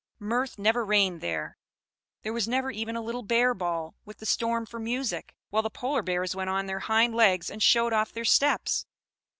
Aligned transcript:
Mirth 0.17 0.57
never 0.57 0.83
reigned 0.83 1.21
there; 1.21 1.59
there 2.23 2.33
was 2.33 2.47
never 2.47 2.71
even 2.71 2.95
a 2.95 3.01
little 3.03 3.21
bear 3.21 3.53
ball, 3.53 3.93
with 4.03 4.17
the 4.17 4.25
storm 4.25 4.65
for 4.65 4.79
music, 4.79 5.35
while 5.51 5.61
the 5.61 5.69
polar 5.69 6.01
bears 6.01 6.35
went 6.35 6.49
on 6.49 6.65
their 6.65 6.79
hind 6.79 7.13
legs 7.13 7.51
and 7.51 7.61
showed 7.61 7.93
off 7.93 8.11
their 8.11 8.25
steps. 8.25 8.87